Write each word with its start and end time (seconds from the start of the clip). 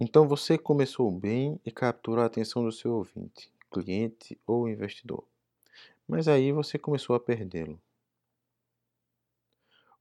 Então 0.00 0.26
você 0.26 0.56
começou 0.56 1.10
bem 1.12 1.60
e 1.62 1.70
capturou 1.70 2.22
a 2.22 2.26
atenção 2.26 2.64
do 2.64 2.72
seu 2.72 2.94
ouvinte, 2.94 3.52
cliente 3.70 4.40
ou 4.46 4.66
investidor. 4.66 5.24
Mas 6.08 6.28
aí 6.28 6.52
você 6.52 6.78
começou 6.78 7.16
a 7.16 7.20
perdê-lo. 7.20 7.80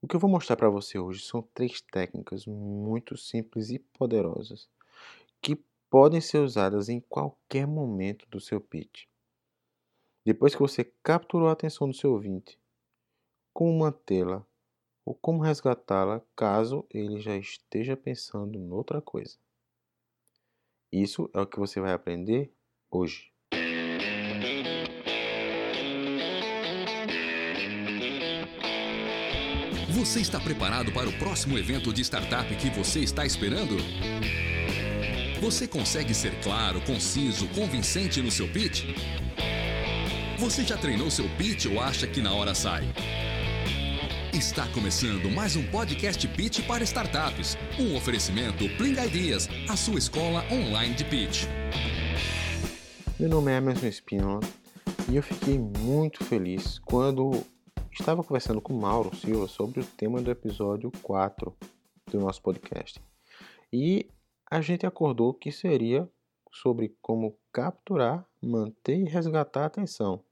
O 0.01 0.07
que 0.07 0.15
eu 0.15 0.19
vou 0.19 0.29
mostrar 0.29 0.55
para 0.55 0.69
você 0.69 0.97
hoje 0.97 1.21
são 1.23 1.41
três 1.53 1.81
técnicas 1.81 2.45
muito 2.45 3.17
simples 3.17 3.69
e 3.69 3.77
poderosas 3.79 4.67
que 5.41 5.55
podem 5.89 6.21
ser 6.21 6.39
usadas 6.39 6.89
em 6.89 6.99
qualquer 7.01 7.67
momento 7.67 8.27
do 8.29 8.39
seu 8.39 8.61
pitch. 8.61 9.05
Depois 10.25 10.53
que 10.53 10.61
você 10.61 10.83
capturou 11.03 11.49
a 11.49 11.53
atenção 11.53 11.87
do 11.89 11.95
seu 11.95 12.11
ouvinte, 12.13 12.59
como 13.53 13.79
mantê-la 13.79 14.45
ou 15.05 15.15
como 15.15 15.43
resgatá-la 15.43 16.21
caso 16.35 16.85
ele 16.91 17.19
já 17.19 17.37
esteja 17.37 17.97
pensando 17.97 18.57
em 18.57 18.71
outra 18.71 19.01
coisa. 19.01 19.37
Isso 20.91 21.29
é 21.33 21.39
o 21.41 21.47
que 21.47 21.59
você 21.59 21.79
vai 21.81 21.93
aprender 21.93 22.51
hoje. 22.89 23.31
Você 29.89 30.21
está 30.21 30.39
preparado 30.39 30.91
para 30.91 31.09
o 31.09 31.13
próximo 31.13 31.57
evento 31.57 31.91
de 31.91 32.01
startup 32.01 32.55
que 32.55 32.69
você 32.69 32.99
está 32.99 33.25
esperando? 33.25 33.75
Você 35.41 35.67
consegue 35.67 36.13
ser 36.13 36.39
claro, 36.41 36.79
conciso, 36.81 37.47
convincente 37.49 38.21
no 38.21 38.31
seu 38.31 38.47
pitch? 38.47 38.85
Você 40.39 40.63
já 40.63 40.77
treinou 40.77 41.09
seu 41.09 41.27
pitch 41.37 41.65
ou 41.65 41.81
acha 41.81 42.07
que 42.07 42.21
na 42.21 42.33
hora 42.33 42.55
sai? 42.55 42.85
Está 44.37 44.71
começando 44.71 45.31
mais 45.31 45.55
um 45.55 45.65
podcast 45.71 46.27
Pitch 46.27 46.63
para 46.67 46.83
startups. 46.83 47.57
Um 47.79 47.97
oferecimento 47.97 48.69
Pling 48.77 49.03
Ideas, 49.03 49.49
a 49.67 49.75
sua 49.75 49.97
escola 49.97 50.43
online 50.51 50.93
de 50.93 51.03
pitch. 51.05 51.45
Meu 53.19 53.29
nome 53.29 53.51
é 53.51 53.57
Emerson 53.57 53.87
Espínola 53.87 54.41
e 55.11 55.15
eu 55.15 55.23
fiquei 55.23 55.57
muito 55.57 56.23
feliz 56.23 56.77
quando 56.77 57.31
estava 57.91 58.23
conversando 58.23 58.61
com 58.61 58.73
Mauro 58.73 59.15
Silva 59.15 59.47
sobre 59.47 59.79
o 59.79 59.83
tema 59.83 60.21
do 60.21 60.29
episódio 60.29 60.91
4 61.01 61.57
do 62.11 62.19
nosso 62.19 62.39
podcast. 62.43 63.01
E 63.73 64.07
a 64.51 64.61
gente 64.61 64.85
acordou 64.85 65.33
que 65.33 65.51
seria 65.51 66.07
sobre 66.51 66.95
como 67.01 67.35
capturar, 67.51 68.23
manter 68.39 68.99
e 68.99 69.09
resgatar 69.09 69.63
a 69.63 69.65
atenção. 69.65 70.23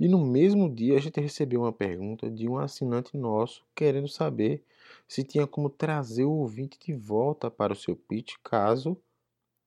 E 0.00 0.06
no 0.06 0.24
mesmo 0.24 0.72
dia 0.72 0.96
a 0.96 1.00
gente 1.00 1.20
recebeu 1.20 1.62
uma 1.62 1.72
pergunta 1.72 2.30
de 2.30 2.48
um 2.48 2.56
assinante 2.56 3.16
nosso 3.16 3.66
querendo 3.74 4.08
saber 4.08 4.64
se 5.08 5.24
tinha 5.24 5.46
como 5.46 5.68
trazer 5.68 6.24
o 6.24 6.30
ouvinte 6.30 6.78
de 6.78 6.92
volta 6.92 7.50
para 7.50 7.72
o 7.72 7.76
seu 7.76 7.96
pitch 7.96 8.36
caso 8.42 8.96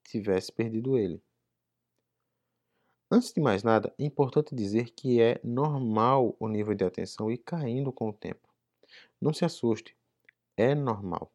tivesse 0.06 0.52
perdido 0.52 0.98
ele. 0.98 1.22
Antes 3.10 3.34
de 3.34 3.42
mais 3.42 3.62
nada, 3.62 3.94
é 4.00 4.06
importante 4.06 4.56
dizer 4.56 4.92
que 4.92 5.22
é 5.22 5.38
normal 5.44 6.34
o 6.40 6.48
nível 6.48 6.74
de 6.74 6.86
atenção 6.86 7.30
ir 7.30 7.40
caindo 7.40 7.92
com 7.92 8.08
o 8.08 8.14
tempo. 8.14 8.48
Não 9.20 9.34
se 9.34 9.44
assuste, 9.44 9.98
é 10.56 10.74
normal. 10.74 11.30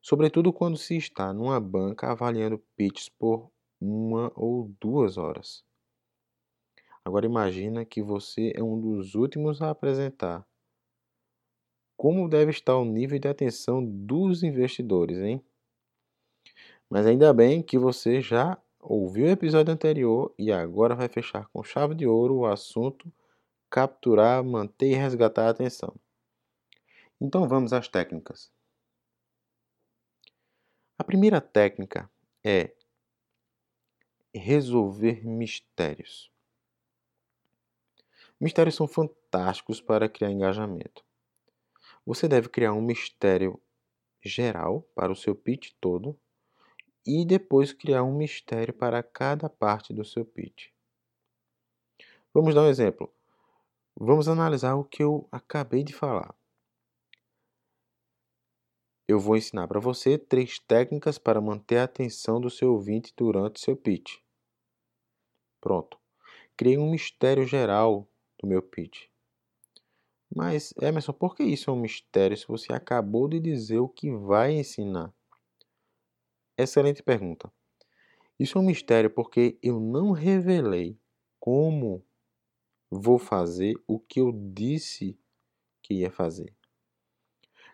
Sobretudo 0.00 0.52
quando 0.52 0.76
se 0.76 0.96
está 0.96 1.32
numa 1.32 1.58
banca 1.58 2.12
avaliando 2.12 2.62
pitches 2.76 3.08
por 3.08 3.50
uma 3.80 4.30
ou 4.36 4.70
duas 4.80 5.16
horas. 5.16 5.64
Agora 7.04 7.26
imagina 7.26 7.84
que 7.84 8.00
você 8.00 8.52
é 8.54 8.62
um 8.62 8.80
dos 8.80 9.14
últimos 9.14 9.60
a 9.60 9.70
apresentar. 9.70 10.46
Como 11.96 12.28
deve 12.28 12.50
estar 12.50 12.76
o 12.76 12.84
nível 12.84 13.18
de 13.18 13.28
atenção 13.28 13.84
dos 13.84 14.42
investidores, 14.42 15.18
hein? 15.18 15.44
Mas 16.88 17.06
ainda 17.06 17.32
bem 17.32 17.62
que 17.62 17.78
você 17.78 18.20
já 18.20 18.60
ouviu 18.80 19.26
o 19.26 19.30
episódio 19.30 19.72
anterior 19.72 20.34
e 20.38 20.50
agora 20.52 20.94
vai 20.94 21.08
fechar 21.08 21.48
com 21.48 21.62
chave 21.62 21.94
de 21.94 22.06
ouro 22.06 22.38
o 22.38 22.46
assunto 22.46 23.12
capturar, 23.70 24.44
manter 24.44 24.90
e 24.90 24.94
resgatar 24.94 25.46
a 25.46 25.50
atenção. 25.50 25.94
Então 27.20 27.48
vamos 27.48 27.72
às 27.72 27.88
técnicas. 27.88 28.52
A 30.98 31.04
primeira 31.04 31.40
técnica 31.40 32.10
é 32.44 32.72
resolver 34.34 35.24
mistérios. 35.26 36.31
Mistérios 38.42 38.74
são 38.74 38.88
fantásticos 38.88 39.80
para 39.80 40.08
criar 40.08 40.32
engajamento. 40.32 41.04
Você 42.04 42.26
deve 42.26 42.48
criar 42.48 42.72
um 42.72 42.82
mistério 42.82 43.62
geral 44.20 44.82
para 44.96 45.12
o 45.12 45.14
seu 45.14 45.32
pitch 45.32 45.70
todo 45.80 46.18
e 47.06 47.24
depois 47.24 47.72
criar 47.72 48.02
um 48.02 48.16
mistério 48.16 48.74
para 48.74 49.00
cada 49.00 49.48
parte 49.48 49.94
do 49.94 50.04
seu 50.04 50.24
pitch. 50.24 50.70
Vamos 52.34 52.52
dar 52.52 52.62
um 52.62 52.68
exemplo. 52.68 53.14
Vamos 53.94 54.26
analisar 54.26 54.74
o 54.74 54.82
que 54.82 55.04
eu 55.04 55.28
acabei 55.30 55.84
de 55.84 55.92
falar. 55.92 56.34
Eu 59.06 59.20
vou 59.20 59.36
ensinar 59.36 59.68
para 59.68 59.78
você 59.78 60.18
três 60.18 60.58
técnicas 60.58 61.16
para 61.16 61.40
manter 61.40 61.78
a 61.78 61.84
atenção 61.84 62.40
do 62.40 62.50
seu 62.50 62.72
ouvinte 62.72 63.14
durante 63.16 63.60
seu 63.60 63.76
pitch. 63.76 64.16
Pronto. 65.60 65.96
Criei 66.56 66.76
um 66.76 66.90
mistério 66.90 67.46
geral 67.46 68.08
do 68.42 68.48
meu 68.48 68.60
pitch. 68.60 69.06
Mas, 70.34 70.72
Emerson, 70.80 71.12
por 71.12 71.36
que 71.36 71.42
isso 71.42 71.70
é 71.70 71.72
um 71.72 71.80
mistério 71.80 72.36
se 72.36 72.48
você 72.48 72.72
acabou 72.72 73.28
de 73.28 73.38
dizer 73.38 73.78
o 73.78 73.88
que 73.88 74.10
vai 74.10 74.52
ensinar? 74.52 75.14
Excelente 76.56 77.02
pergunta. 77.02 77.52
Isso 78.38 78.58
é 78.58 78.60
um 78.60 78.64
mistério 78.64 79.10
porque 79.10 79.58
eu 79.62 79.78
não 79.78 80.10
revelei 80.10 80.98
como 81.38 82.04
vou 82.90 83.18
fazer 83.18 83.74
o 83.86 83.98
que 83.98 84.20
eu 84.20 84.32
disse 84.32 85.18
que 85.82 85.94
ia 85.94 86.10
fazer. 86.10 86.54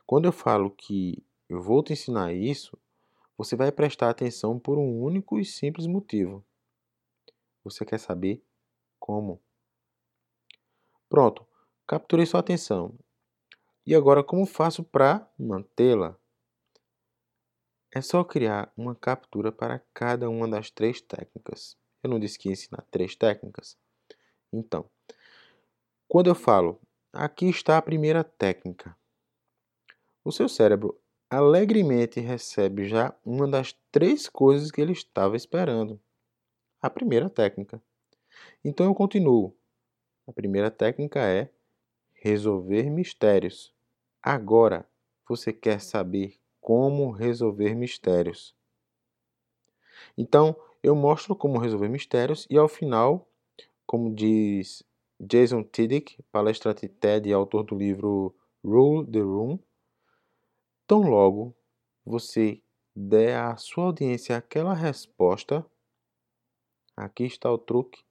Quando 0.07 0.27
eu 0.27 0.33
falo 0.33 0.71
que 0.71 1.25
eu 1.49 1.63
vou 1.63 1.83
te 1.83 1.93
ensinar 1.93 2.33
isso, 2.33 2.79
você 3.37 3.55
vai 3.55 3.71
prestar 3.71 4.11
atenção 4.11 4.59
por 4.59 4.79
um 4.79 5.01
único 5.01 5.39
e 5.39 5.45
simples 5.45 5.87
motivo. 5.87 6.45
Você 7.63 7.85
quer 7.85 7.99
saber 7.99 8.43
como? 8.99 9.41
Pronto, 11.09 11.47
capturei 11.87 12.27
sua 12.27 12.41
atenção. 12.41 12.95
E 13.87 13.95
agora, 13.95 14.23
como 14.23 14.45
faço 14.45 14.85
para 14.85 15.27
mantê-la? 15.39 16.17
É 17.91 18.03
só 18.03 18.23
criar 18.23 18.71
uma 18.77 18.95
captura 18.95 19.51
para 19.51 19.81
cada 19.95 20.29
uma 20.29 20.47
das 20.47 20.71
três 20.71 21.01
técnicas. 21.01 21.77
Eu 22.03 22.11
não 22.11 22.21
disse 22.21 22.39
que 22.39 22.49
ia 22.49 22.53
ensinar 22.53 22.85
três 22.91 23.17
técnicas? 23.17 23.79
Então, 24.53 24.91
quando 26.07 26.29
eu 26.29 26.35
falo, 26.35 26.81
aqui 27.13 27.49
está 27.49 27.79
a 27.79 27.83
primeira 27.83 28.23
técnica, 28.23 28.95
o 30.23 30.31
seu 30.31 30.49
cérebro 30.49 31.01
alegremente 31.31 32.21
recebe 32.21 32.89
já 32.89 33.15
uma 33.25 33.49
das 33.49 33.75
três 33.91 34.29
coisas 34.29 34.71
que 34.71 34.81
ele 34.81 34.93
estava 34.93 35.37
esperando. 35.37 36.01
A 36.81 36.89
primeira 36.89 37.29
técnica. 37.29 37.83
Então 38.65 38.87
eu 38.87 38.95
continuo. 38.95 39.58
A 40.29 40.33
primeira 40.33 40.71
técnica 40.71 41.21
é 41.21 41.51
resolver 42.13 42.91
mistérios. 42.91 43.75
Agora, 44.23 44.87
você 45.27 45.55
quer 45.55 45.81
saber 45.81 46.39
como 46.61 47.11
resolver 47.11 47.75
mistérios. 47.75 48.55
Então, 50.19 50.55
eu 50.83 50.95
mostro 50.95 51.35
como 51.35 51.59
resolver 51.59 51.89
mistérios 51.89 52.47
e 52.51 52.59
ao 52.59 52.69
final, 52.69 53.27
como 53.87 54.15
diz 54.15 54.85
Jason 55.19 55.63
Tiddick, 55.63 56.23
palestrante 56.31 56.87
TED 56.87 57.31
e 57.31 57.33
autor 57.33 57.65
do 57.65 57.75
livro 57.75 58.37
Rule 58.63 59.11
the 59.11 59.21
Room, 59.21 59.59
tão 60.87 61.09
logo 61.09 61.57
você 62.05 62.61
der 62.95 63.35
à 63.35 63.57
sua 63.57 63.85
audiência 63.85 64.37
aquela 64.37 64.75
resposta, 64.75 65.65
aqui 66.95 67.25
está 67.25 67.51
o 67.51 67.57
truque 67.57 68.07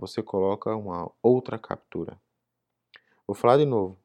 você 0.00 0.22
coloca 0.22 0.74
uma 0.74 1.12
outra 1.22 1.58
captura. 1.58 2.18
Vou 3.26 3.34
falar 3.34 3.58
de 3.58 3.66
novo. 3.66 3.98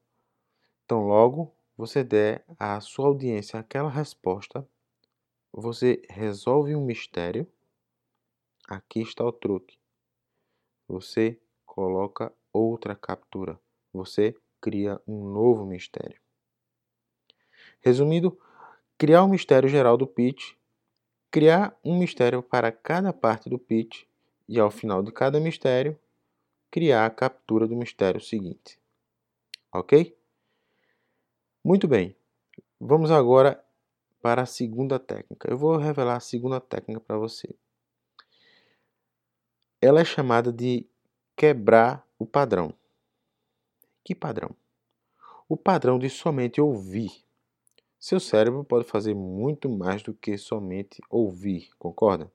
Então, 0.84 1.08
logo 1.08 1.56
você 1.78 2.04
der 2.04 2.44
à 2.60 2.82
sua 2.82 3.08
audiência 3.08 3.58
aquela 3.58 3.90
resposta, 3.90 4.68
você 5.54 6.02
resolve 6.10 6.76
um 6.76 6.84
mistério. 6.84 7.48
Aqui 8.68 9.00
está 9.00 9.24
o 9.24 9.32
truque. 9.32 9.80
Você 10.86 11.40
coloca 11.66 12.34
outra 12.52 12.94
captura. 12.94 13.58
Você 13.94 14.36
cria 14.60 15.02
um 15.08 15.30
novo 15.30 15.66
mistério. 15.66 16.20
Resumindo, 17.80 18.38
criar 18.98 19.24
um 19.24 19.30
mistério 19.30 19.70
geral 19.70 19.96
do 19.96 20.06
pitch, 20.06 20.56
criar 21.32 21.80
um 21.82 21.98
mistério 21.98 22.44
para 22.44 22.70
cada 22.70 23.14
parte 23.14 23.50
do 23.50 23.58
pitch 23.58 24.05
e, 24.48 24.60
ao 24.60 24.70
final 24.70 25.02
de 25.04 25.12
cada 25.12 25.40
mistério, 25.40 26.00
criar 26.72 27.06
a 27.06 27.10
captura 27.10 27.68
do 27.68 27.76
mistério 27.76 28.20
seguinte. 28.20 28.80
Ok? 29.74 30.18
Muito 31.64 31.88
bem. 31.88 32.16
Vamos 32.80 33.12
agora 33.12 33.64
para 34.22 34.42
a 34.42 34.46
segunda 34.46 35.00
técnica. 35.00 35.50
Eu 35.50 35.58
vou 35.58 35.78
revelar 35.78 36.16
a 36.16 36.20
segunda 36.20 36.60
técnica 36.60 37.00
para 37.00 37.18
você. 37.18 37.56
Ela 39.82 40.02
é 40.02 40.06
chamada 40.06 40.52
de 40.52 40.88
quebrar 41.36 42.08
o 42.18 42.26
padrão. 42.26 42.74
Que 44.04 44.14
padrão? 44.14 44.56
O 45.48 45.56
padrão 45.56 46.00
de 46.00 46.10
somente 46.10 46.60
ouvir. 46.60 47.24
Seu 48.00 48.20
cérebro 48.20 48.64
pode 48.64 48.86
fazer 48.88 49.14
muito 49.14 49.70
mais 49.70 50.04
do 50.04 50.14
que 50.14 50.38
somente 50.38 51.02
ouvir, 51.10 51.70
concorda? 51.78 52.32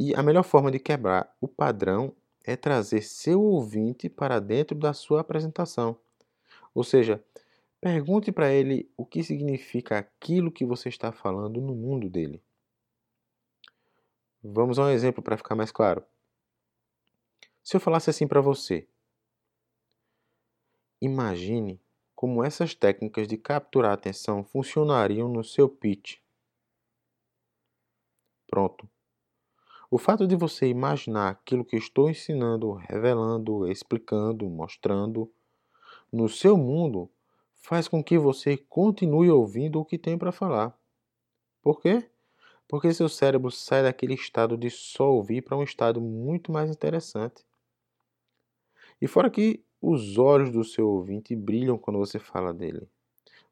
E 0.00 0.14
a 0.14 0.22
melhor 0.22 0.44
forma 0.44 0.70
de 0.70 0.78
quebrar 0.78 1.36
o 1.40 1.48
padrão 1.48 2.14
é 2.44 2.54
trazer 2.54 3.02
seu 3.02 3.42
ouvinte 3.42 4.08
para 4.08 4.38
dentro 4.38 4.78
da 4.78 4.92
sua 4.92 5.22
apresentação. 5.22 5.98
Ou 6.72 6.84
seja, 6.84 7.20
pergunte 7.80 8.30
para 8.30 8.52
ele 8.52 8.88
o 8.96 9.04
que 9.04 9.24
significa 9.24 9.98
aquilo 9.98 10.52
que 10.52 10.64
você 10.64 10.88
está 10.88 11.10
falando 11.10 11.60
no 11.60 11.74
mundo 11.74 12.08
dele. 12.08 12.40
Vamos 14.40 14.78
a 14.78 14.84
um 14.84 14.88
exemplo 14.88 15.20
para 15.20 15.36
ficar 15.36 15.56
mais 15.56 15.72
claro. 15.72 16.04
Se 17.64 17.74
eu 17.74 17.80
falasse 17.80 18.08
assim 18.08 18.28
para 18.28 18.40
você, 18.40 18.86
imagine 21.00 21.80
como 22.14 22.44
essas 22.44 22.72
técnicas 22.72 23.26
de 23.26 23.36
capturar 23.36 23.90
a 23.90 23.94
atenção 23.94 24.44
funcionariam 24.44 25.28
no 25.28 25.42
seu 25.42 25.68
pitch. 25.68 26.18
Pronto. 28.46 28.88
O 29.90 29.96
fato 29.96 30.26
de 30.26 30.36
você 30.36 30.66
imaginar 30.66 31.30
aquilo 31.30 31.64
que 31.64 31.76
estou 31.76 32.10
ensinando, 32.10 32.72
revelando, 32.72 33.66
explicando, 33.70 34.48
mostrando 34.48 35.32
no 36.12 36.28
seu 36.28 36.58
mundo 36.58 37.10
faz 37.54 37.88
com 37.88 38.04
que 38.04 38.18
você 38.18 38.56
continue 38.56 39.30
ouvindo 39.30 39.80
o 39.80 39.84
que 39.84 39.98
tem 39.98 40.18
para 40.18 40.30
falar. 40.30 40.78
Por 41.62 41.80
quê? 41.80 42.08
Porque 42.68 42.92
seu 42.92 43.08
cérebro 43.08 43.50
sai 43.50 43.82
daquele 43.82 44.12
estado 44.12 44.58
de 44.58 44.70
só 44.70 45.10
ouvir 45.10 45.40
para 45.42 45.56
um 45.56 45.62
estado 45.62 46.02
muito 46.02 46.52
mais 46.52 46.70
interessante. 46.70 47.46
E 49.00 49.06
fora 49.06 49.30
que 49.30 49.64
os 49.80 50.18
olhos 50.18 50.50
do 50.50 50.64
seu 50.64 50.86
ouvinte 50.88 51.34
brilham 51.34 51.78
quando 51.78 51.98
você 51.98 52.18
fala 52.18 52.52
dele. 52.52 52.86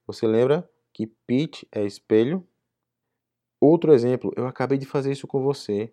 Você 0.07 0.27
lembra 0.27 0.69
que 0.93 1.07
pitch 1.07 1.65
é 1.73 1.85
espelho? 1.85 2.47
Outro 3.59 3.93
exemplo, 3.93 4.33
eu 4.37 4.47
acabei 4.47 4.77
de 4.77 4.85
fazer 4.85 5.13
isso 5.13 5.27
com 5.27 5.43
você. 5.43 5.93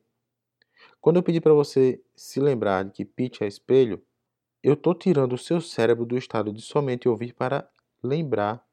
Quando 1.04 1.18
eu 1.18 1.24
pedi 1.24 1.42
para 1.42 1.52
você 1.52 2.02
se 2.16 2.40
lembrar 2.40 2.86
de 2.86 2.92
que 2.94 3.04
pitch 3.04 3.42
é 3.42 3.46
espelho, 3.46 4.02
eu 4.64 4.74
estou 4.74 4.96
tirando 4.96 5.34
o 5.34 5.38
seu 5.38 5.60
cérebro 5.60 6.06
do 6.06 6.18
estado 6.18 6.54
de 6.54 6.62
somente 6.62 7.10
ouvir 7.10 7.34
para 7.34 7.70
lembrar. 8.02 8.66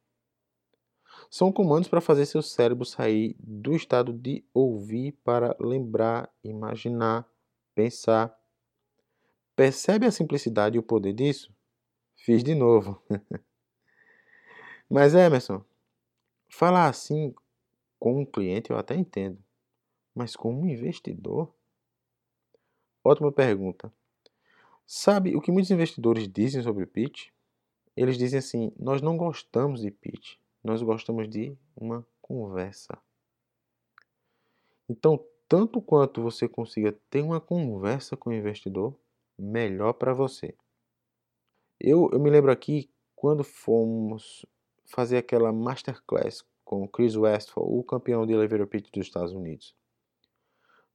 São 1.28 1.50
comandos 1.50 1.88
para 1.88 2.00
fazer 2.00 2.26
seu 2.26 2.40
cérebro 2.40 2.84
sair 2.84 3.34
do 3.40 3.74
estado 3.74 4.12
de 4.12 4.44
ouvir 4.54 5.18
para 5.24 5.56
lembrar, 5.58 6.32
imaginar, 6.44 7.28
pensar. 7.74 8.32
Percebe 9.56 10.06
a 10.06 10.12
simplicidade 10.12 10.76
e 10.76 10.78
o 10.78 10.84
poder 10.84 11.12
disso? 11.12 11.52
Fiz 12.14 12.44
de 12.44 12.54
novo. 12.54 13.02
Mas 14.88 15.16
Emerson, 15.16 15.64
falar 16.48 16.88
assim 16.88 17.34
com 17.98 18.20
um 18.20 18.24
cliente 18.24 18.70
eu 18.70 18.78
até 18.78 18.94
entendo, 18.94 19.42
mas 20.14 20.36
com 20.36 20.54
um 20.54 20.66
investidor? 20.66 21.52
Ótima 23.02 23.32
pergunta. 23.32 23.92
Sabe 24.86 25.36
o 25.36 25.40
que 25.40 25.52
muitos 25.52 25.70
investidores 25.70 26.28
dizem 26.28 26.62
sobre 26.62 26.84
pitch? 26.84 27.28
Eles 27.96 28.18
dizem 28.18 28.38
assim: 28.38 28.72
nós 28.78 29.00
não 29.00 29.16
gostamos 29.16 29.80
de 29.80 29.90
pitch, 29.90 30.36
nós 30.62 30.82
gostamos 30.82 31.28
de 31.28 31.56
uma 31.76 32.06
conversa. 32.20 32.98
Então, 34.88 35.24
tanto 35.48 35.80
quanto 35.80 36.22
você 36.22 36.48
consiga 36.48 36.92
ter 37.08 37.22
uma 37.22 37.40
conversa 37.40 38.16
com 38.16 38.30
o 38.30 38.32
investidor, 38.32 38.94
melhor 39.38 39.94
para 39.94 40.12
você. 40.12 40.54
Eu, 41.78 42.10
eu 42.12 42.20
me 42.20 42.28
lembro 42.28 42.52
aqui 42.52 42.90
quando 43.16 43.42
fomos 43.42 44.44
fazer 44.84 45.16
aquela 45.16 45.52
masterclass 45.52 46.44
com 46.64 46.86
Chris 46.86 47.16
Westphal, 47.16 47.64
o 47.64 47.82
campeão 47.82 48.26
de 48.26 48.32
elevator 48.32 48.66
pitch 48.66 48.90
dos 48.92 49.06
Estados 49.06 49.32
Unidos. 49.32 49.74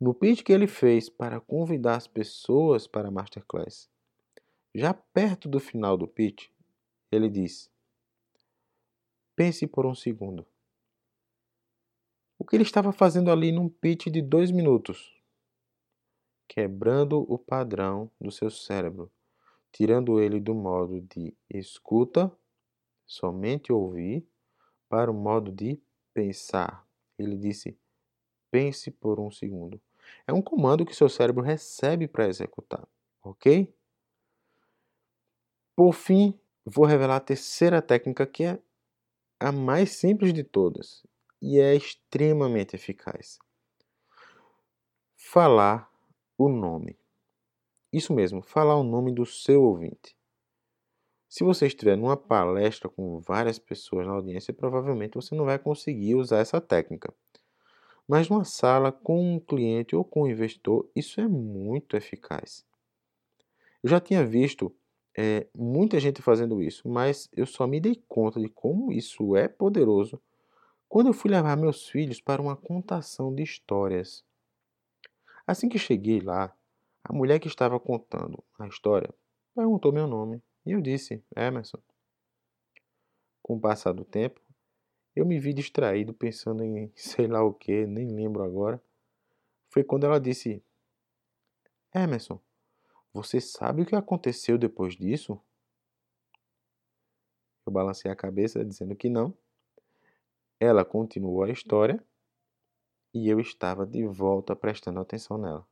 No 0.05 0.13
pitch 0.13 0.43
que 0.43 0.53
ele 0.53 0.67
fez 0.67 1.09
para 1.09 1.41
convidar 1.41 1.95
as 1.95 2.05
pessoas 2.05 2.85
para 2.85 3.07
a 3.07 3.11
masterclass, 3.11 3.89
já 4.71 4.93
perto 4.93 5.49
do 5.49 5.59
final 5.59 5.97
do 5.97 6.07
pitch, 6.07 6.47
ele 7.11 7.27
diz: 7.27 7.71
Pense 9.35 9.65
por 9.65 9.83
um 9.83 9.95
segundo. 9.95 10.45
O 12.37 12.45
que 12.45 12.55
ele 12.55 12.61
estava 12.61 12.91
fazendo 12.91 13.31
ali 13.31 13.51
num 13.51 13.67
pitch 13.67 14.05
de 14.09 14.21
dois 14.21 14.51
minutos? 14.51 15.19
Quebrando 16.47 17.25
o 17.27 17.39
padrão 17.39 18.11
do 18.21 18.29
seu 18.29 18.51
cérebro, 18.51 19.11
tirando 19.71 20.19
ele 20.19 20.39
do 20.39 20.53
modo 20.53 21.01
de 21.01 21.35
escuta, 21.49 22.31
somente 23.07 23.73
ouvir, 23.73 24.23
para 24.87 25.09
o 25.09 25.15
modo 25.15 25.51
de 25.51 25.81
pensar. 26.13 26.87
Ele 27.17 27.35
disse: 27.35 27.75
Pense 28.51 28.91
por 28.91 29.19
um 29.19 29.31
segundo. 29.31 29.81
É 30.27 30.33
um 30.33 30.41
comando 30.41 30.85
que 30.85 30.95
seu 30.95 31.09
cérebro 31.09 31.43
recebe 31.43 32.07
para 32.07 32.27
executar, 32.27 32.87
ok? 33.23 33.73
Por 35.75 35.93
fim, 35.93 36.39
vou 36.65 36.85
revelar 36.85 37.17
a 37.17 37.19
terceira 37.19 37.81
técnica 37.81 38.25
que 38.25 38.43
é 38.43 38.59
a 39.39 39.51
mais 39.51 39.91
simples 39.91 40.33
de 40.33 40.43
todas 40.43 41.03
e 41.41 41.59
é 41.59 41.75
extremamente 41.75 42.75
eficaz. 42.75 43.37
Falar 45.15 45.91
o 46.37 46.49
nome. 46.49 46.97
Isso 47.91 48.13
mesmo, 48.13 48.41
falar 48.41 48.75
o 48.75 48.83
nome 48.83 49.13
do 49.13 49.25
seu 49.25 49.63
ouvinte. 49.63 50.15
Se 51.27 51.43
você 51.43 51.67
estiver 51.67 51.97
numa 51.97 52.15
palestra 52.15 52.89
com 52.89 53.19
várias 53.19 53.59
pessoas 53.59 54.07
na 54.07 54.13
audiência, 54.13 54.53
provavelmente 54.53 55.15
você 55.15 55.35
não 55.35 55.45
vai 55.45 55.59
conseguir 55.59 56.15
usar 56.15 56.39
essa 56.39 56.61
técnica. 56.61 57.13
Mas 58.07 58.29
numa 58.29 58.43
sala 58.43 58.91
com 58.91 59.35
um 59.35 59.39
cliente 59.39 59.95
ou 59.95 60.03
com 60.03 60.23
um 60.23 60.27
investidor, 60.27 60.87
isso 60.95 61.19
é 61.19 61.27
muito 61.27 61.97
eficaz. 61.97 62.65
Eu 63.81 63.89
já 63.89 63.99
tinha 63.99 64.25
visto 64.25 64.75
é, 65.17 65.47
muita 65.55 65.99
gente 65.99 66.21
fazendo 66.21 66.61
isso, 66.61 66.87
mas 66.87 67.29
eu 67.33 67.45
só 67.45 67.65
me 67.65 67.79
dei 67.79 68.03
conta 68.07 68.39
de 68.39 68.49
como 68.49 68.91
isso 68.91 69.35
é 69.35 69.47
poderoso 69.47 70.21
quando 70.87 71.07
eu 71.07 71.13
fui 71.13 71.31
levar 71.31 71.55
meus 71.57 71.87
filhos 71.87 72.21
para 72.21 72.41
uma 72.41 72.55
contação 72.55 73.33
de 73.33 73.43
histórias. 73.43 74.23
Assim 75.47 75.69
que 75.69 75.77
cheguei 75.77 76.19
lá, 76.19 76.55
a 77.03 77.13
mulher 77.13 77.39
que 77.39 77.47
estava 77.47 77.79
contando 77.79 78.43
a 78.57 78.67
história 78.67 79.13
perguntou 79.53 79.91
meu 79.91 80.07
nome 80.07 80.41
e 80.65 80.71
eu 80.71 80.81
disse: 80.81 81.23
Emerson. 81.35 81.79
Com 83.41 83.57
o 83.57 83.59
passar 83.59 83.93
do 83.93 84.03
tempo, 84.03 84.41
eu 85.15 85.25
me 85.25 85.39
vi 85.39 85.53
distraído 85.53 86.13
pensando 86.13 86.63
em 86.63 86.91
sei 86.95 87.27
lá 87.27 87.43
o 87.43 87.53
que, 87.53 87.85
nem 87.85 88.07
lembro 88.07 88.43
agora. 88.43 88.81
Foi 89.69 89.83
quando 89.83 90.05
ela 90.05 90.19
disse: 90.19 90.63
Emerson, 91.93 92.39
você 93.13 93.39
sabe 93.39 93.81
o 93.81 93.85
que 93.85 93.95
aconteceu 93.95 94.57
depois 94.57 94.95
disso? 94.95 95.39
Eu 97.65 97.71
balancei 97.71 98.11
a 98.11 98.15
cabeça 98.15 98.63
dizendo 98.63 98.95
que 98.95 99.09
não. 99.09 99.33
Ela 100.59 100.85
continuou 100.85 101.43
a 101.43 101.49
história 101.49 102.03
e 103.13 103.29
eu 103.29 103.39
estava 103.39 103.85
de 103.85 104.05
volta 104.05 104.55
prestando 104.55 104.99
atenção 104.99 105.37
nela. 105.37 105.65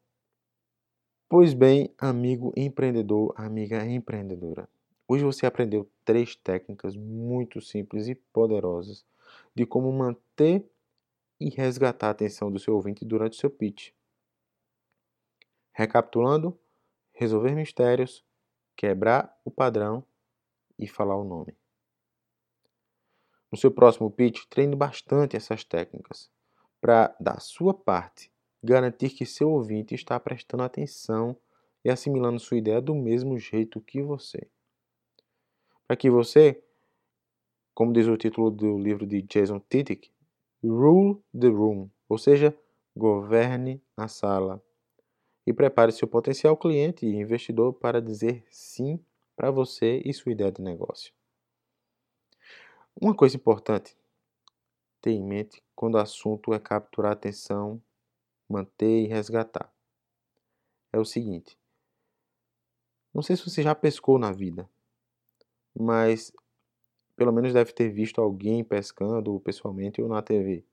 Pois 1.29 1.53
bem, 1.53 1.93
amigo 1.97 2.53
empreendedor, 2.55 3.33
amiga 3.35 3.85
empreendedora, 3.85 4.69
hoje 5.07 5.23
você 5.23 5.45
aprendeu 5.45 5.89
três 6.05 6.35
técnicas 6.35 6.95
muito 6.95 7.59
simples 7.59 8.07
e 8.07 8.15
poderosas 8.15 9.05
de 9.55 9.65
como 9.65 9.91
manter 9.91 10.69
e 11.39 11.49
resgatar 11.49 12.07
a 12.07 12.11
atenção 12.11 12.51
do 12.51 12.59
seu 12.59 12.75
ouvinte 12.75 13.05
durante 13.05 13.33
o 13.33 13.39
seu 13.39 13.49
pitch. 13.49 13.91
Recapitulando, 15.71 16.57
resolver 17.13 17.53
mistérios, 17.53 18.25
quebrar 18.75 19.39
o 19.43 19.51
padrão 19.51 20.05
e 20.77 20.87
falar 20.87 21.17
o 21.17 21.23
nome. 21.23 21.55
No 23.51 23.57
seu 23.57 23.71
próximo 23.71 24.09
pitch, 24.09 24.45
treine 24.49 24.75
bastante 24.75 25.35
essas 25.35 25.63
técnicas 25.63 26.31
para, 26.81 27.15
da 27.19 27.39
sua 27.39 27.73
parte, 27.73 28.31
garantir 28.63 29.09
que 29.09 29.25
seu 29.25 29.49
ouvinte 29.51 29.93
está 29.93 30.19
prestando 30.19 30.63
atenção 30.63 31.37
e 31.83 31.89
assimilando 31.89 32.39
sua 32.39 32.57
ideia 32.57 32.81
do 32.81 32.95
mesmo 32.95 33.37
jeito 33.37 33.81
que 33.81 34.01
você. 34.01 34.49
Para 35.85 35.97
que 35.97 36.09
você 36.09 36.62
como 37.73 37.91
diz 37.91 38.07
o 38.07 38.17
título 38.17 38.51
do 38.51 38.77
livro 38.77 39.05
de 39.05 39.21
Jason 39.23 39.59
Tittick, 39.59 40.11
Rule 40.63 41.21
the 41.37 41.47
Room, 41.47 41.89
ou 42.07 42.17
seja, 42.17 42.55
governe 42.95 43.81
a 43.97 44.07
sala. 44.07 44.63
E 45.45 45.51
prepare 45.51 45.91
seu 45.91 46.07
potencial 46.07 46.55
cliente 46.55 47.05
e 47.05 47.15
investidor 47.15 47.73
para 47.73 48.01
dizer 48.01 48.45
sim 48.49 48.97
para 49.35 49.51
você 49.51 50.01
e 50.05 50.13
sua 50.13 50.31
ideia 50.31 50.51
de 50.51 50.61
negócio. 50.61 51.13
Uma 52.95 53.13
coisa 53.13 53.35
importante: 53.35 53.97
ter 55.01 55.11
em 55.11 55.23
mente 55.23 55.61
quando 55.75 55.95
o 55.95 55.99
assunto 55.99 56.53
é 56.53 56.59
capturar 56.59 57.11
atenção, 57.11 57.81
manter 58.47 59.03
e 59.03 59.07
resgatar. 59.07 59.73
É 60.93 60.99
o 60.99 61.03
seguinte: 61.03 61.57
não 63.13 63.21
sei 63.21 63.35
se 63.35 63.43
você 63.43 63.61
já 63.61 63.75
pescou 63.75 64.17
na 64.17 64.31
vida, 64.31 64.69
mas 65.77 66.31
pelo 67.15 67.31
menos 67.31 67.53
deve 67.53 67.71
ter 67.73 67.89
visto 67.89 68.21
alguém 68.21 68.63
pescando 68.63 69.39
pessoalmente 69.39 70.01
ou 70.01 70.07
na 70.07 70.21
TV. 70.21 70.65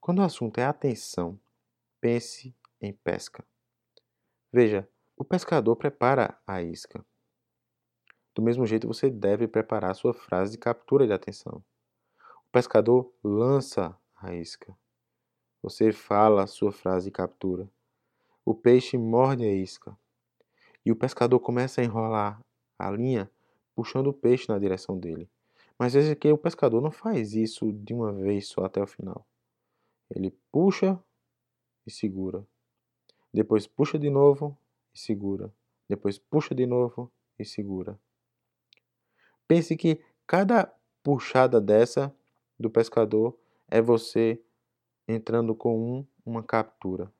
Quando 0.00 0.20
o 0.20 0.22
assunto 0.22 0.58
é 0.58 0.64
atenção, 0.64 1.38
pense 2.00 2.54
em 2.80 2.92
pesca. 2.92 3.44
Veja, 4.52 4.88
o 5.16 5.24
pescador 5.24 5.76
prepara 5.76 6.38
a 6.46 6.62
isca. 6.62 7.04
Do 8.34 8.42
mesmo 8.42 8.66
jeito, 8.66 8.86
você 8.86 9.08
deve 9.08 9.48
preparar 9.48 9.94
sua 9.94 10.12
frase 10.12 10.52
de 10.52 10.58
captura 10.58 11.06
de 11.06 11.12
atenção. 11.12 11.64
O 12.46 12.50
pescador 12.52 13.12
lança 13.24 13.98
a 14.14 14.34
isca. 14.34 14.76
Você 15.62 15.90
fala 15.90 16.44
a 16.44 16.46
sua 16.46 16.70
frase 16.70 17.06
de 17.06 17.10
captura. 17.10 17.68
O 18.44 18.54
peixe 18.54 18.96
morde 18.96 19.44
a 19.44 19.52
isca. 19.52 19.98
E 20.84 20.92
o 20.92 20.96
pescador 20.96 21.40
começa 21.40 21.80
a 21.80 21.84
enrolar 21.84 22.40
a 22.78 22.90
linha, 22.90 23.30
puxando 23.74 24.08
o 24.08 24.12
peixe 24.12 24.48
na 24.48 24.58
direção 24.58 24.98
dele. 24.98 25.28
Mas 25.78 25.94
veja 25.94 26.16
que 26.16 26.30
o 26.30 26.38
pescador 26.38 26.80
não 26.80 26.90
faz 26.90 27.34
isso 27.34 27.72
de 27.72 27.92
uma 27.92 28.12
vez 28.12 28.48
só 28.48 28.64
até 28.64 28.82
o 28.82 28.86
final. 28.86 29.26
Ele 30.10 30.30
puxa 30.50 30.98
e 31.86 31.90
segura. 31.90 32.46
Depois 33.32 33.66
puxa 33.66 33.98
de 33.98 34.08
novo 34.08 34.56
e 34.94 34.98
segura. 34.98 35.52
Depois 35.88 36.18
puxa 36.18 36.54
de 36.54 36.66
novo 36.66 37.12
e 37.38 37.44
segura. 37.44 37.98
Pense 39.46 39.76
que 39.76 40.00
cada 40.26 40.72
puxada 41.02 41.60
dessa 41.60 42.14
do 42.58 42.70
pescador 42.70 43.38
é 43.68 43.80
você 43.80 44.42
entrando 45.06 45.54
com 45.54 45.78
um, 45.78 46.06
uma 46.24 46.42
captura. 46.42 47.12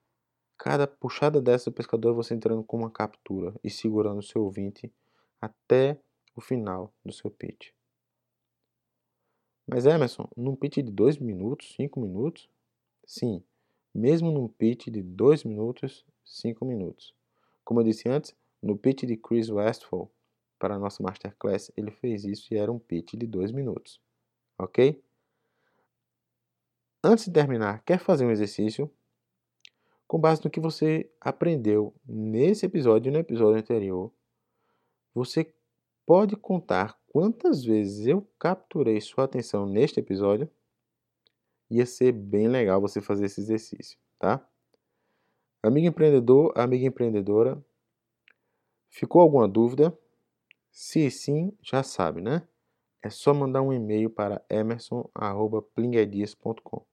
Cada 0.58 0.86
puxada 0.86 1.40
dessa 1.40 1.70
do 1.70 1.74
pescador 1.74 2.10
é 2.10 2.14
você 2.14 2.34
entrando 2.34 2.64
com 2.64 2.78
uma 2.78 2.90
captura 2.90 3.54
e 3.62 3.68
segurando 3.68 4.18
o 4.18 4.22
seu 4.22 4.42
ouvinte 4.42 4.92
até 5.40 6.00
o 6.34 6.40
final 6.40 6.92
do 7.04 7.12
seu 7.12 7.30
pitch. 7.30 7.75
Mas 9.66 9.84
Emerson, 9.84 10.28
num 10.36 10.54
pitch 10.54 10.76
de 10.76 10.92
2 10.92 11.18
minutos, 11.18 11.74
5 11.74 11.98
minutos? 11.98 12.48
Sim, 13.04 13.42
mesmo 13.92 14.30
num 14.30 14.46
pitch 14.46 14.88
de 14.88 15.02
2 15.02 15.42
minutos, 15.42 16.04
5 16.24 16.64
minutos. 16.64 17.14
Como 17.64 17.80
eu 17.80 17.84
disse 17.84 18.08
antes, 18.08 18.34
no 18.62 18.76
pitch 18.76 19.02
de 19.04 19.16
Chris 19.16 19.50
Westphal 19.50 20.10
para 20.58 20.76
a 20.76 20.78
nossa 20.78 21.02
Masterclass, 21.02 21.72
ele 21.76 21.90
fez 21.90 22.24
isso 22.24 22.54
e 22.54 22.56
era 22.56 22.70
um 22.70 22.78
pitch 22.78 23.14
de 23.14 23.26
2 23.26 23.50
minutos. 23.50 24.00
Ok? 24.58 25.02
Antes 27.02 27.26
de 27.26 27.32
terminar, 27.32 27.82
quer 27.84 27.98
fazer 27.98 28.24
um 28.24 28.30
exercício? 28.30 28.90
Com 30.06 30.20
base 30.20 30.44
no 30.44 30.50
que 30.50 30.60
você 30.60 31.10
aprendeu 31.20 31.92
nesse 32.06 32.66
episódio 32.66 33.10
e 33.10 33.12
no 33.12 33.18
episódio 33.18 33.58
anterior, 33.58 34.12
você 35.12 35.52
pode 36.06 36.34
contar 36.36 36.96
quantas 37.08 37.64
vezes 37.64 38.06
eu 38.06 38.24
capturei 38.38 39.00
sua 39.00 39.24
atenção 39.24 39.66
neste 39.66 39.98
episódio? 40.00 40.48
Ia 41.68 41.84
ser 41.84 42.12
bem 42.12 42.46
legal 42.46 42.80
você 42.80 43.00
fazer 43.00 43.26
esse 43.26 43.40
exercício, 43.40 43.98
tá? 44.18 44.48
Amigo 45.62 45.86
empreendedor, 45.88 46.52
amiga 46.56 46.86
empreendedora, 46.86 47.60
ficou 48.88 49.20
alguma 49.20 49.48
dúvida? 49.48 49.92
Se 50.70 51.10
sim, 51.10 51.52
já 51.60 51.82
sabe, 51.82 52.20
né? 52.20 52.46
É 53.02 53.10
só 53.10 53.34
mandar 53.34 53.62
um 53.62 53.72
e-mail 53.72 54.08
para 54.08 54.40
emerson.plingedias.com 54.48 56.86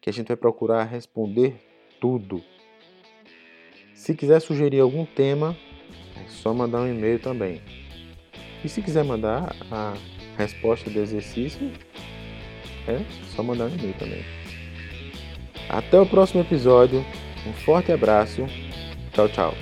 que 0.00 0.08
a 0.10 0.12
gente 0.12 0.28
vai 0.28 0.36
procurar 0.36 0.84
responder 0.84 1.60
tudo. 2.00 2.40
Se 3.92 4.14
quiser 4.14 4.40
sugerir 4.40 4.78
algum 4.78 5.04
tema, 5.04 5.56
é 6.14 6.28
só 6.28 6.54
mandar 6.54 6.82
um 6.82 6.86
e-mail 6.86 7.20
também. 7.20 7.85
E 8.66 8.68
se 8.68 8.82
quiser 8.82 9.04
mandar 9.04 9.54
a 9.70 9.94
resposta 10.36 10.90
do 10.90 10.98
exercício, 10.98 11.70
é 12.88 12.98
só 13.28 13.40
mandar 13.40 13.66
um 13.66 13.68
e-mail 13.68 13.94
também. 13.94 14.24
Até 15.68 16.00
o 16.00 16.04
próximo 16.04 16.40
episódio. 16.40 17.06
Um 17.46 17.52
forte 17.52 17.92
abraço. 17.92 18.44
Tchau, 19.12 19.28
tchau. 19.28 19.54